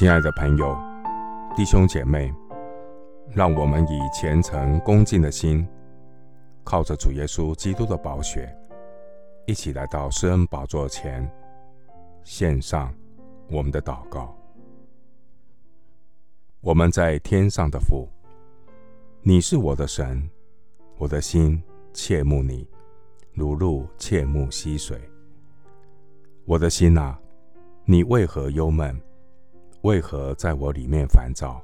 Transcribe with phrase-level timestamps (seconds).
[0.00, 0.74] 亲爱的朋友、
[1.54, 2.32] 弟兄姐妹，
[3.34, 5.68] 让我们以虔诚恭敬的心，
[6.64, 8.50] 靠着主耶稣基督的宝血，
[9.46, 11.30] 一起来到施恩宝座前，
[12.24, 12.90] 献上
[13.50, 14.34] 我们的祷告。
[16.62, 18.08] 我们在天上的父，
[19.20, 20.30] 你是我的神，
[20.96, 21.62] 我的心
[21.92, 22.66] 切慕你，
[23.34, 24.98] 如鹿切慕溪水。
[26.46, 27.20] 我的心啊，
[27.84, 28.98] 你为何忧闷？
[29.82, 31.62] 为何在我里面烦躁？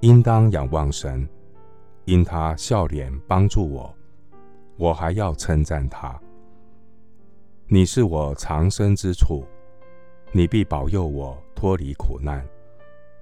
[0.00, 1.28] 应当仰望神，
[2.06, 3.94] 因他笑脸帮助我，
[4.76, 6.20] 我还要称赞他。
[7.68, 9.44] 你是我藏身之处，
[10.32, 12.44] 你必保佑我脱离苦难。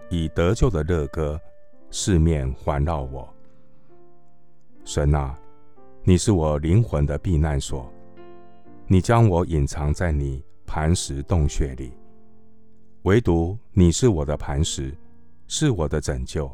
[0.09, 1.38] 以得救的乐歌，
[1.91, 3.28] 四面环绕我。
[4.84, 5.38] 神啊，
[6.02, 7.92] 你是我灵魂的避难所，
[8.86, 11.92] 你将我隐藏在你磐石洞穴里。
[13.03, 14.97] 唯独你是我的磐石，
[15.48, 16.48] 是我的拯救。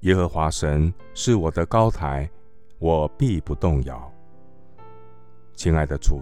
[0.00, 2.28] 耶和华神是我的高台，
[2.80, 4.12] 我必不动摇。
[5.54, 6.20] 亲爱的主，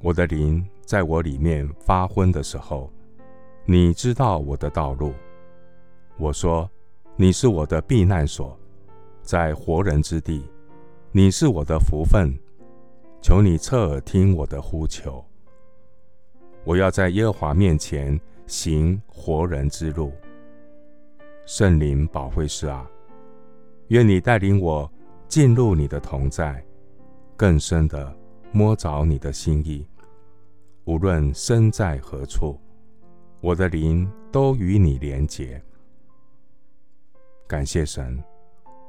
[0.00, 2.90] 我的灵在我里面发昏的时候。
[3.66, 5.12] 你知道我的道路。
[6.16, 6.70] 我说，
[7.16, 8.58] 你是我的避难所，
[9.20, 10.42] 在活人之地，
[11.12, 12.34] 你是我的福分。
[13.20, 15.22] 求你侧耳听我的呼求。
[16.66, 20.12] 我要在耶和华面前行活人之路。
[21.46, 22.84] 圣灵保惠师啊，
[23.88, 24.90] 愿你带领我
[25.28, 26.60] 进入你的同在，
[27.36, 28.12] 更深的
[28.50, 29.86] 摸着你的心意。
[30.86, 32.60] 无论身在何处。
[33.40, 35.62] 我的灵都与你连结，
[37.46, 38.20] 感谢神，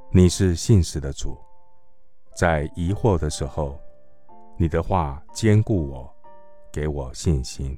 [0.09, 1.37] 你是信实的主，
[2.35, 3.77] 在疑惑的时候，
[4.57, 6.11] 你的话坚固我，
[6.77, 7.75] 给我信心；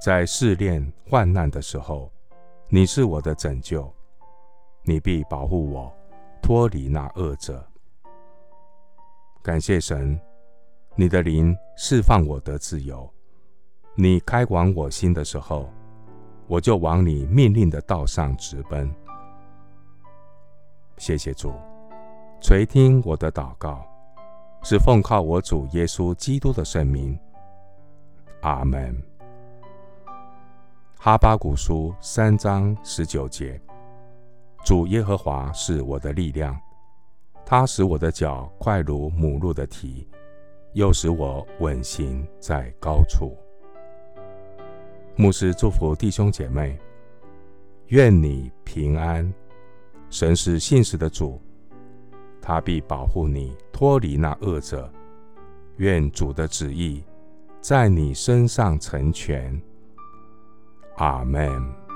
[0.00, 2.08] 在试炼患难的时候，
[2.68, 3.92] 你是我的拯救，
[4.84, 5.92] 你必保护我
[6.40, 7.66] 脱离那恶者。
[9.42, 10.16] 感谢神，
[10.94, 13.12] 你的灵释放我的自由。
[13.96, 15.68] 你开广我心的时候，
[16.46, 18.88] 我就往你命令的道上直奔。
[20.96, 21.52] 谢谢主，
[22.40, 23.84] 垂听我的祷告，
[24.62, 27.18] 是奉靠我主耶稣基督的圣名。
[28.42, 28.96] 阿门。
[30.98, 33.60] 哈巴谷书三章十九节：
[34.64, 36.58] 主耶和华是我的力量，
[37.44, 40.06] 他使我的脚快如母鹿的蹄，
[40.74, 43.36] 又使我稳行在高处。
[45.16, 46.78] 牧师祝福弟兄姐妹，
[47.88, 49.32] 愿你平安。
[50.08, 51.40] 神是信实的主，
[52.42, 54.90] 他必保护你脱离那恶者。
[55.76, 57.02] 愿主的旨意
[57.60, 59.60] 在你身上成全。
[60.96, 61.89] 阿门。